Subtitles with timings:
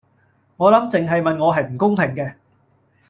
[0.57, 2.33] 我諗淨係問我係唔公平嘅